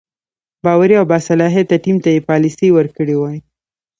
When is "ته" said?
2.03-2.09